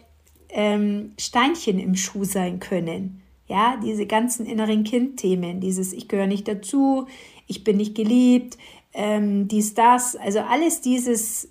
ähm, 0.49 1.13
Steinchen 1.19 1.79
im 1.79 1.95
Schuh 1.95 2.23
sein 2.23 2.59
können. 2.59 3.21
Ja, 3.47 3.77
diese 3.83 4.05
ganzen 4.05 4.45
inneren 4.45 4.83
Kindthemen, 4.83 5.59
dieses 5.59 5.91
Ich 5.91 6.07
gehöre 6.07 6.27
nicht 6.27 6.47
dazu, 6.47 7.07
ich 7.47 7.63
bin 7.63 7.77
nicht 7.77 7.95
geliebt, 7.95 8.57
ähm, 8.93 9.47
dies, 9.47 9.73
das, 9.73 10.15
also 10.15 10.39
alles 10.39 10.81
dieses 10.81 11.49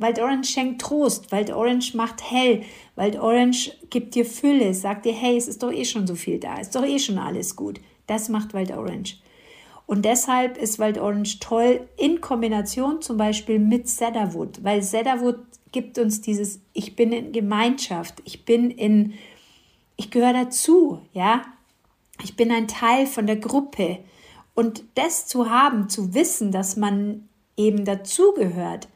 Wild 0.00 0.18
Orange 0.18 0.50
schenkt 0.50 0.80
Trost, 0.80 1.30
Wild 1.30 1.50
Orange 1.50 1.94
macht 1.94 2.22
hell, 2.30 2.62
Wild 2.96 3.16
Orange 3.18 3.72
gibt 3.90 4.14
dir 4.14 4.24
Fülle, 4.24 4.72
sagt 4.72 5.04
dir, 5.04 5.12
hey, 5.12 5.36
es 5.36 5.46
ist 5.46 5.62
doch 5.62 5.72
eh 5.72 5.84
schon 5.84 6.06
so 6.06 6.14
viel 6.14 6.38
da, 6.38 6.58
ist 6.58 6.74
doch 6.74 6.84
eh 6.84 6.98
schon 6.98 7.18
alles 7.18 7.54
gut. 7.54 7.80
Das 8.06 8.28
macht 8.28 8.54
Wild 8.54 8.72
Orange. 8.72 9.18
Und 9.86 10.04
deshalb 10.04 10.56
ist 10.56 10.78
Wild 10.78 10.98
Orange 10.98 11.38
toll 11.40 11.88
in 11.96 12.20
Kombination 12.20 13.02
zum 13.02 13.16
Beispiel 13.16 13.58
mit 13.58 13.88
Cedarwood, 13.88 14.64
weil 14.64 14.82
Cedarwood 14.82 15.38
gibt 15.72 15.98
uns 15.98 16.20
dieses, 16.20 16.60
ich 16.72 16.96
bin 16.96 17.12
in 17.12 17.32
Gemeinschaft, 17.32 18.22
ich 18.24 18.44
bin 18.44 18.70
in, 18.70 19.14
ich 19.96 20.10
gehöre 20.10 20.32
dazu, 20.32 21.00
ja, 21.12 21.42
ich 22.22 22.36
bin 22.36 22.50
ein 22.50 22.68
Teil 22.68 23.06
von 23.06 23.26
der 23.26 23.36
Gruppe. 23.36 23.98
Und 24.54 24.82
das 24.94 25.26
zu 25.26 25.50
haben, 25.50 25.88
zu 25.88 26.14
wissen, 26.14 26.52
dass 26.52 26.76
man 26.76 27.28
eben 27.56 27.84
dazugehört, 27.84 28.88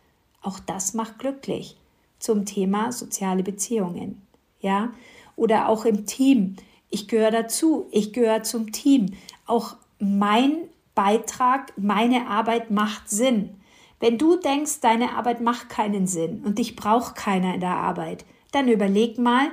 auch 0.45 0.61
das 0.61 0.95
macht 0.95 1.19
glücklich 1.19 1.77
zum 2.19 2.47
Thema 2.47 2.93
soziale 2.93 3.43
Beziehungen. 3.43 4.23
Ja, 4.61 4.93
oder 5.37 5.69
auch 5.69 5.85
im 5.85 6.07
Team. 6.07 6.57
Ich 6.89 7.09
gehöre 7.09 7.31
dazu, 7.31 7.87
ich 7.91 8.13
gehöre 8.13 8.43
zum 8.45 8.73
Team. 8.73 9.15
Auch 9.47 9.77
mein 9.99 10.57
Beitrag, 10.95 11.73
meine 11.77 12.29
Arbeit 12.29 12.71
macht 12.71 13.11
Sinn. 13.11 13.57
Wenn 14.01 14.19
du 14.19 14.37
denkst, 14.37 14.81
deine 14.81 15.17
Arbeit 15.17 15.41
macht 15.41 15.69
keinen 15.69 16.07
Sinn 16.07 16.43
und 16.45 16.59
dich 16.59 16.77
braucht 16.77 17.17
keiner 17.17 17.55
in 17.55 17.61
der 17.61 17.77
Arbeit, 17.77 18.25
dann 18.53 18.69
überleg 18.69 19.19
mal, 19.19 19.49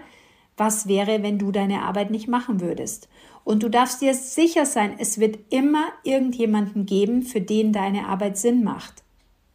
was 0.57 0.87
wäre, 0.87 1.23
wenn 1.23 1.39
du 1.39 1.51
deine 1.51 1.83
Arbeit 1.83 2.11
nicht 2.11 2.27
machen 2.27 2.61
würdest. 2.61 3.09
Und 3.43 3.63
du 3.63 3.69
darfst 3.69 4.01
dir 4.01 4.13
sicher 4.13 4.65
sein, 4.65 4.95
es 4.99 5.19
wird 5.19 5.39
immer 5.49 5.85
irgendjemanden 6.03 6.85
geben, 6.85 7.23
für 7.23 7.41
den 7.41 7.73
deine 7.73 8.07
Arbeit 8.07 8.37
Sinn 8.37 8.63
macht. 8.63 9.03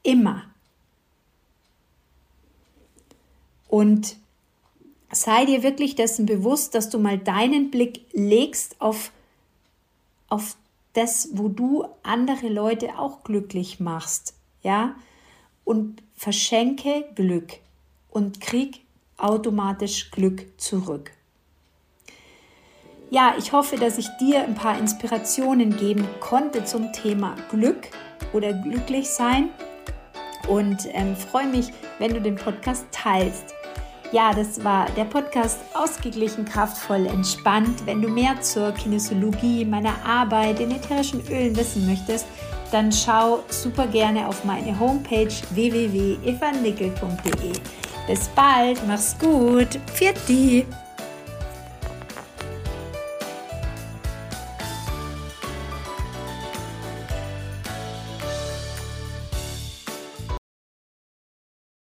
Immer. 0.03 0.43
Und 3.69 4.17
sei 5.11 5.45
dir 5.45 5.63
wirklich 5.63 5.95
dessen 5.95 6.27
bewusst, 6.27 6.75
dass 6.75 6.91
du 6.91 6.99
mal 6.99 7.19
deinen 7.19 7.71
Blick 7.71 8.03
legst 8.13 8.81
auf, 8.81 9.11
auf 10.29 10.57
das, 10.93 11.31
wo 11.33 11.49
du 11.49 11.87
andere 12.03 12.49
Leute 12.49 12.99
auch 12.99 13.23
glücklich 13.25 13.81
machst. 13.81 14.35
Ja? 14.63 14.95
Und 15.65 16.03
verschenke 16.15 17.05
Glück 17.15 17.55
und 18.11 18.41
krieg 18.41 18.81
automatisch 19.19 20.11
Glück 20.11 20.47
zurück. 20.59 21.11
Ja, 23.11 23.35
ich 23.39 23.53
hoffe, 23.53 23.77
dass 23.77 23.99
ich 23.99 24.09
dir 24.21 24.43
ein 24.43 24.55
paar 24.55 24.79
Inspirationen 24.79 25.77
geben 25.77 26.09
konnte 26.21 26.65
zum 26.65 26.93
Thema 26.93 27.37
Glück 27.51 27.89
oder 28.33 28.53
glücklich 28.53 29.09
sein 29.09 29.51
und 30.49 30.89
ähm, 30.93 31.15
freue 31.15 31.47
mich, 31.47 31.73
wenn 31.99 32.15
du 32.15 32.21
den 32.21 32.35
Podcast 32.35 32.87
teilst. 32.91 33.56
Ja, 34.13 34.33
das 34.33 34.63
war 34.63 34.87
der 34.97 35.05
Podcast 35.05 35.59
Ausgeglichen, 35.75 36.45
kraftvoll, 36.45 37.07
entspannt. 37.07 37.85
Wenn 37.87 38.01
du 38.01 38.09
mehr 38.09 38.41
zur 38.41 38.71
Kinesiologie, 38.73 39.65
meiner 39.65 39.95
Arbeit, 40.05 40.61
den 40.61 40.71
ätherischen 40.71 41.21
Ölen 41.29 41.57
wissen 41.57 41.87
möchtest, 41.87 42.27
dann 42.71 42.93
schau 42.93 43.43
super 43.49 43.87
gerne 43.87 44.29
auf 44.29 44.45
meine 44.45 44.79
Homepage 44.79 45.33
www.evanickel.de. 45.51 47.53
Bis 48.07 48.29
bald, 48.29 48.87
mach's 48.87 49.17
gut, 49.19 49.81
pfiat! 49.87 50.67